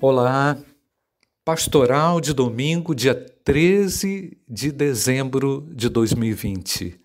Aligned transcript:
Olá, 0.00 0.58
pastoral 1.44 2.20
de 2.20 2.34
domingo, 2.34 2.94
dia 2.94 3.14
13 3.14 4.36
de 4.46 4.72
dezembro 4.72 5.66
de 5.72 5.88
2020. 5.88 7.00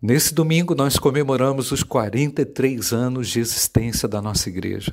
Nesse 0.00 0.34
domingo 0.34 0.74
nós 0.74 0.98
comemoramos 0.98 1.72
os 1.72 1.82
43 1.82 2.92
anos 2.92 3.30
de 3.30 3.40
existência 3.40 4.06
da 4.06 4.20
nossa 4.20 4.50
igreja. 4.50 4.92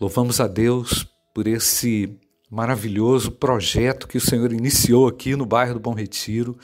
Louvamos 0.00 0.40
a 0.40 0.48
Deus 0.48 1.06
por 1.32 1.46
esse 1.46 2.18
maravilhoso 2.50 3.30
projeto 3.30 4.08
que 4.08 4.18
o 4.18 4.20
Senhor 4.20 4.52
iniciou 4.52 5.06
aqui 5.06 5.36
no 5.36 5.46
bairro 5.46 5.74
do 5.74 5.80
Bom 5.80 5.94
Retiro. 5.94 6.58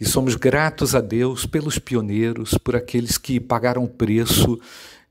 E 0.00 0.06
somos 0.06 0.34
gratos 0.34 0.94
a 0.94 1.02
Deus 1.02 1.44
pelos 1.44 1.78
pioneiros, 1.78 2.56
por 2.56 2.74
aqueles 2.74 3.18
que 3.18 3.38
pagaram 3.38 3.84
o 3.84 3.88
preço 3.88 4.58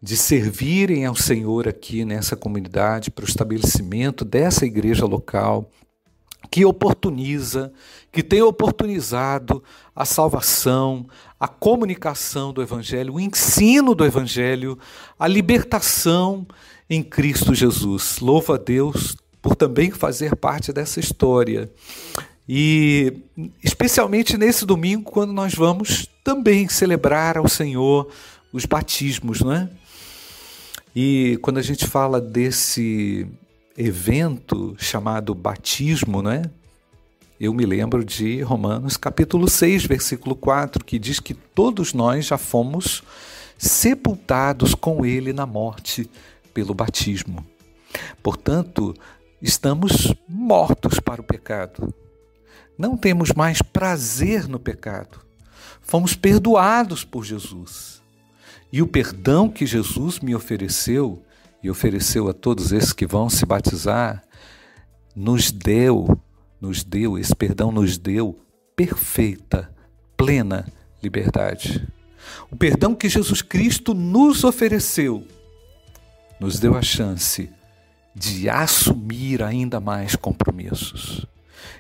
de 0.02 0.16
servirem 0.16 1.06
ao 1.06 1.16
Senhor 1.16 1.68
aqui 1.68 2.06
nessa 2.06 2.36
comunidade, 2.36 3.12
para 3.12 3.26
o 3.26 3.28
estabelecimento 3.28 4.24
dessa 4.24 4.66
igreja 4.66 5.06
local, 5.06 5.70
que 6.50 6.66
oportuniza, 6.66 7.72
que 8.12 8.24
tem 8.24 8.42
oportunizado 8.42 9.62
a 9.96 10.06
salvação, 10.06 11.06
a 11.40 11.48
comunicação 11.48 12.54
do 12.54 12.62
Evangelho, 12.62 13.16
o 13.16 13.20
ensino 13.20 13.94
do 13.94 14.06
Evangelho, 14.06 14.80
a 15.20 15.28
libertação 15.28 16.48
em 16.90 17.04
Cristo 17.04 17.54
Jesus. 17.54 18.20
Louva 18.20 18.56
a 18.56 18.58
Deus 18.58 19.16
por 19.42 19.56
também 19.56 19.92
fazer 19.92 20.36
parte 20.36 20.74
dessa 20.74 21.00
história. 21.00 21.70
E 22.48 23.22
especialmente 23.64 24.38
nesse 24.38 24.66
domingo, 24.66 25.12
quando 25.12 25.32
nós 25.32 25.54
vamos 25.54 26.08
também 26.24 26.68
celebrar 26.68 27.38
ao 27.38 27.48
Senhor 27.48 28.10
os 28.52 28.66
batismos, 28.66 29.42
não 29.42 29.54
é? 29.54 29.70
E 31.02 31.40
quando 31.42 31.60
a 31.60 31.62
gente 31.62 31.88
fala 31.88 32.20
desse 32.20 33.26
evento 33.78 34.76
chamado 34.78 35.34
batismo, 35.34 36.22
né? 36.22 36.42
Eu 37.40 37.54
me 37.54 37.66
lembro 37.66 38.04
de 38.04 38.42
Romanos 38.42 38.98
capítulo 38.98 39.48
6, 39.48 39.86
versículo 39.86 40.36
4, 40.36 40.84
que 40.84 41.00
diz 41.00 41.22
que 41.22 41.34
todos 41.34 41.94
nós 41.94 42.26
já 42.26 42.38
fomos 42.38 43.02
sepultados 43.58 44.76
com 44.76 45.06
ele 45.06 45.32
na 45.32 45.46
morte 45.46 46.10
pelo 46.54 46.74
batismo. 46.74 47.48
Portanto, 48.22 48.94
estamos 49.42 50.14
mortos 50.28 51.00
para 51.00 51.22
o 51.22 51.24
pecado. 51.24 51.94
Não 52.78 52.98
temos 52.98 53.32
mais 53.32 53.62
prazer 53.62 54.50
no 54.50 54.60
pecado. 54.60 55.22
Fomos 55.82 56.14
perdoados 56.14 57.06
por 57.06 57.24
Jesus. 57.24 57.99
E 58.72 58.82
o 58.82 58.88
perdão 58.88 59.50
que 59.50 59.66
Jesus 59.66 60.20
me 60.20 60.36
ofereceu 60.36 61.24
e 61.62 61.70
ofereceu 61.70 62.30
a 62.30 62.34
todos 62.34 62.72
esses 62.72 62.94
que 62.94 63.06
vão 63.06 63.30
se 63.30 63.46
batizar, 63.46 64.24
nos 65.16 65.52
deu, 65.52 66.18
nos 66.62 66.84
deu, 66.84 67.18
esse 67.18 67.36
perdão 67.36 67.72
nos 67.72 67.98
deu 67.98 68.40
perfeita, 68.76 69.70
plena 70.16 70.66
liberdade. 71.02 71.88
O 72.50 72.56
perdão 72.56 72.96
que 72.96 73.10
Jesus 73.10 73.42
Cristo 73.42 73.94
nos 73.94 74.44
ofereceu 74.44 75.26
nos 76.40 76.58
deu 76.58 76.76
a 76.76 76.82
chance 76.82 77.50
de 78.16 78.50
assumir 78.50 79.44
ainda 79.44 79.80
mais 79.80 80.16
compromissos. 80.16 81.26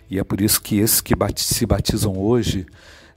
E 0.09 0.19
é 0.19 0.23
por 0.23 0.41
isso 0.41 0.61
que 0.61 0.77
esses 0.77 0.99
que 0.99 1.13
se 1.37 1.65
batizam 1.65 2.17
hoje 2.17 2.65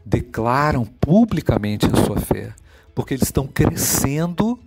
declaram 0.05 0.85
publicamente 0.85 1.87
a 1.87 2.05
sua 2.05 2.21
fé 2.21 2.55
porque 2.95 3.15
eles 3.15 3.29
estão 3.29 3.47
crescendo 3.47 4.59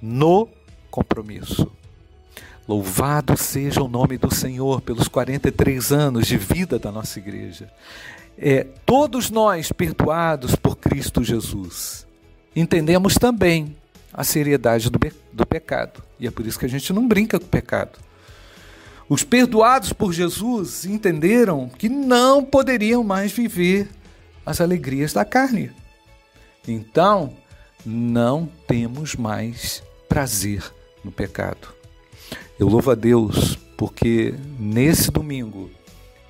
no 0.00 0.48
compromisso. 0.90 1.70
Louvado 2.66 3.36
seja 3.36 3.82
o 3.82 3.88
nome 3.88 4.16
do 4.16 4.32
Senhor 4.32 4.80
pelos 4.80 5.08
43 5.08 5.92
anos 5.92 6.26
de 6.26 6.36
vida 6.36 6.78
da 6.78 6.92
nossa 6.92 7.18
igreja. 7.18 7.70
É, 8.38 8.64
todos 8.86 9.30
nós 9.30 9.72
perdoados 9.72 10.54
por 10.54 10.76
Cristo 10.76 11.22
Jesus. 11.22 12.06
Entendemos 12.54 13.14
também 13.14 13.76
a 14.12 14.24
seriedade 14.24 14.88
do, 14.88 14.98
do 15.32 15.46
pecado. 15.46 16.02
E 16.18 16.26
é 16.26 16.30
por 16.30 16.46
isso 16.46 16.58
que 16.58 16.66
a 16.66 16.68
gente 16.68 16.92
não 16.92 17.06
brinca 17.06 17.38
com 17.38 17.46
o 17.46 17.48
pecado. 17.48 17.98
Os 19.08 19.24
perdoados 19.24 19.92
por 19.92 20.12
Jesus 20.12 20.84
entenderam 20.84 21.68
que 21.68 21.88
não 21.88 22.44
poderiam 22.44 23.02
mais 23.02 23.32
viver 23.32 23.88
as 24.46 24.60
alegrias 24.60 25.12
da 25.12 25.24
carne. 25.24 25.72
Então, 26.66 27.34
não 27.84 28.48
temos 28.66 29.14
mais 29.14 29.82
prazer 30.08 30.62
no 31.04 31.10
pecado. 31.10 31.68
Eu 32.58 32.68
louvo 32.68 32.90
a 32.90 32.94
Deus 32.94 33.56
porque 33.76 34.34
nesse 34.58 35.10
domingo, 35.10 35.70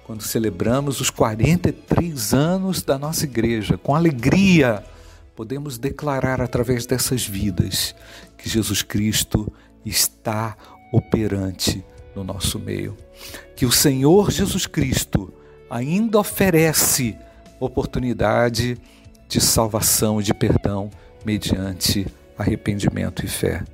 quando 0.04 0.22
celebramos 0.22 1.00
os 1.00 1.10
43 1.10 2.32
anos 2.32 2.82
da 2.82 2.98
nossa 2.98 3.24
igreja, 3.24 3.76
com 3.76 3.94
alegria, 3.94 4.84
podemos 5.34 5.78
declarar 5.78 6.40
através 6.40 6.86
dessas 6.86 7.26
vidas 7.26 7.94
que 8.38 8.48
Jesus 8.48 8.82
Cristo 8.82 9.52
está 9.84 10.56
operante 10.92 11.84
no 12.14 12.22
nosso 12.22 12.58
meio. 12.58 12.96
Que 13.56 13.66
o 13.66 13.72
Senhor 13.72 14.30
Jesus 14.30 14.66
Cristo 14.66 15.32
ainda 15.68 16.18
oferece 16.18 17.16
oportunidade 17.58 18.78
de 19.28 19.40
salvação, 19.40 20.20
de 20.20 20.34
perdão 20.34 20.90
mediante 21.24 22.06
arrependimento 22.36 23.24
e 23.24 23.28
fé. 23.28 23.64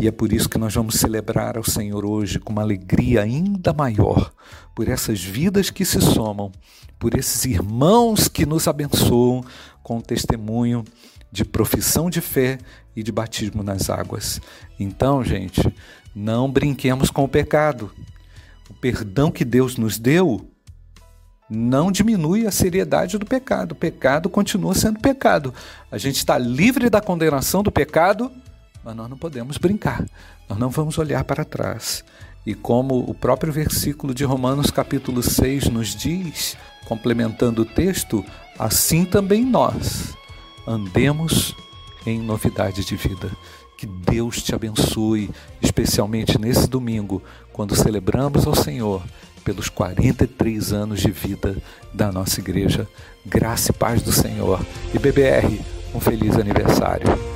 E 0.00 0.08
é 0.08 0.10
por 0.10 0.32
isso 0.32 0.48
que 0.48 0.58
nós 0.58 0.74
vamos 0.74 0.96
celebrar 0.96 1.56
ao 1.56 1.64
Senhor 1.64 2.04
hoje 2.04 2.38
com 2.38 2.52
uma 2.52 2.62
alegria 2.62 3.22
ainda 3.22 3.72
maior, 3.72 4.32
por 4.74 4.88
essas 4.88 5.22
vidas 5.22 5.70
que 5.70 5.84
se 5.84 6.00
somam, 6.00 6.50
por 6.98 7.16
esses 7.16 7.44
irmãos 7.44 8.28
que 8.28 8.46
nos 8.46 8.66
abençoam 8.66 9.44
com 9.82 9.98
o 9.98 10.02
testemunho 10.02 10.84
de 11.30 11.44
profissão 11.44 12.10
de 12.10 12.20
fé 12.20 12.58
e 12.94 13.02
de 13.02 13.12
batismo 13.12 13.62
nas 13.62 13.90
águas. 13.90 14.40
Então, 14.78 15.24
gente, 15.24 15.60
não 16.14 16.50
brinquemos 16.50 17.10
com 17.10 17.24
o 17.24 17.28
pecado. 17.28 17.90
O 18.68 18.74
perdão 18.74 19.30
que 19.30 19.44
Deus 19.44 19.76
nos 19.76 19.98
deu 19.98 20.51
não 21.54 21.92
diminui 21.92 22.46
a 22.46 22.50
seriedade 22.50 23.18
do 23.18 23.26
pecado. 23.26 23.72
O 23.72 23.76
pecado 23.76 24.30
continua 24.30 24.74
sendo 24.74 24.98
pecado. 24.98 25.52
A 25.90 25.98
gente 25.98 26.16
está 26.16 26.38
livre 26.38 26.88
da 26.88 27.00
condenação 27.00 27.62
do 27.62 27.70
pecado, 27.70 28.32
mas 28.82 28.96
nós 28.96 29.10
não 29.10 29.18
podemos 29.18 29.58
brincar. 29.58 30.02
Nós 30.48 30.58
não 30.58 30.70
vamos 30.70 30.96
olhar 30.96 31.22
para 31.24 31.44
trás. 31.44 32.02
E 32.46 32.54
como 32.54 32.98
o 32.98 33.12
próprio 33.12 33.52
versículo 33.52 34.14
de 34.14 34.24
Romanos, 34.24 34.70
capítulo 34.70 35.22
6, 35.22 35.68
nos 35.68 35.94
diz, 35.94 36.56
complementando 36.86 37.62
o 37.62 37.66
texto, 37.66 38.24
assim 38.58 39.04
também 39.04 39.44
nós 39.44 40.14
andemos 40.66 41.54
em 42.06 42.18
novidade 42.18 42.82
de 42.82 42.96
vida. 42.96 43.30
Que 43.76 43.86
Deus 43.86 44.42
te 44.42 44.54
abençoe, 44.54 45.30
especialmente 45.60 46.38
nesse 46.38 46.66
domingo, 46.66 47.22
quando 47.52 47.76
celebramos 47.76 48.46
ao 48.46 48.54
Senhor 48.54 49.02
pelos 49.42 49.68
43 49.68 50.72
anos 50.72 51.00
de 51.00 51.10
vida 51.10 51.56
da 51.92 52.10
nossa 52.10 52.40
igreja. 52.40 52.88
Graça 53.24 53.72
e 53.72 53.74
paz 53.74 54.02
do 54.02 54.12
Senhor. 54.12 54.60
E 54.94 54.98
BBR, 54.98 55.60
um 55.94 56.00
feliz 56.00 56.36
aniversário. 56.36 57.31